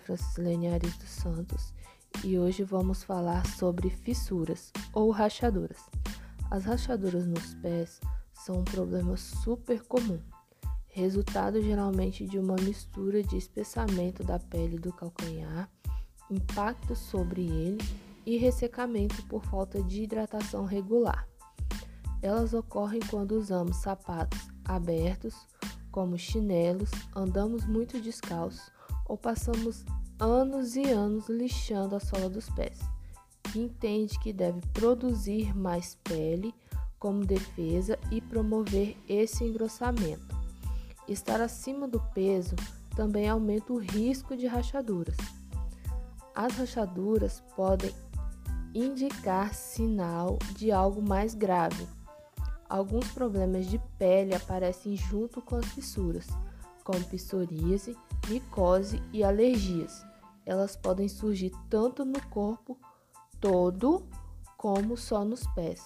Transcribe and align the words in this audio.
Francilene 0.00 0.68
Ares 0.68 0.96
dos 0.98 1.08
Santos 1.08 1.72
e 2.24 2.38
hoje 2.38 2.64
vamos 2.64 3.04
falar 3.04 3.46
sobre 3.46 3.88
fissuras 3.88 4.72
ou 4.92 5.10
rachaduras. 5.10 5.78
As 6.50 6.64
rachaduras 6.64 7.26
nos 7.26 7.54
pés 7.54 8.00
são 8.34 8.58
um 8.58 8.64
problema 8.64 9.16
super 9.16 9.82
comum, 9.84 10.20
resultado 10.88 11.62
geralmente 11.62 12.26
de 12.26 12.38
uma 12.38 12.56
mistura 12.56 13.22
de 13.22 13.36
espessamento 13.36 14.24
da 14.24 14.38
pele 14.38 14.78
do 14.78 14.92
calcanhar, 14.92 15.70
impacto 16.30 16.96
sobre 16.96 17.42
ele 17.46 17.82
e 18.24 18.36
ressecamento 18.36 19.24
por 19.26 19.44
falta 19.44 19.82
de 19.82 20.02
hidratação 20.02 20.64
regular. 20.64 21.28
Elas 22.20 22.52
ocorrem 22.52 23.00
quando 23.08 23.32
usamos 23.32 23.76
sapatos 23.76 24.48
abertos, 24.64 25.46
como 25.92 26.18
chinelos, 26.18 26.90
andamos 27.14 27.64
muito 27.64 28.00
descalços 28.00 28.75
ou 29.08 29.16
passamos 29.16 29.84
anos 30.18 30.76
e 30.76 30.84
anos 30.90 31.28
lixando 31.28 31.96
a 31.96 32.00
sola 32.00 32.28
dos 32.28 32.48
pés. 32.50 32.78
Entende 33.54 34.18
que 34.18 34.32
deve 34.32 34.60
produzir 34.72 35.56
mais 35.56 35.96
pele 36.04 36.54
como 36.98 37.24
defesa 37.24 37.98
e 38.10 38.20
promover 38.20 38.96
esse 39.08 39.44
engrossamento. 39.44 40.34
Estar 41.08 41.40
acima 41.40 41.86
do 41.86 42.00
peso 42.12 42.56
também 42.96 43.28
aumenta 43.28 43.72
o 43.72 43.78
risco 43.78 44.36
de 44.36 44.46
rachaduras. 44.46 45.16
As 46.34 46.56
rachaduras 46.56 47.42
podem 47.54 47.94
indicar 48.74 49.54
sinal 49.54 50.38
de 50.54 50.72
algo 50.72 51.00
mais 51.00 51.34
grave. 51.34 51.86
Alguns 52.68 53.08
problemas 53.12 53.66
de 53.66 53.78
pele 53.98 54.34
aparecem 54.34 54.96
junto 54.96 55.40
com 55.40 55.56
as 55.56 55.66
fissuras, 55.66 56.26
como 56.86 57.00
psoríase, 57.00 57.96
micose 58.28 59.02
e 59.12 59.24
alergias. 59.24 60.06
Elas 60.46 60.76
podem 60.76 61.08
surgir 61.08 61.50
tanto 61.68 62.04
no 62.04 62.24
corpo 62.28 62.78
todo 63.40 64.06
como 64.56 64.96
só 64.96 65.24
nos 65.24 65.44
pés. 65.48 65.82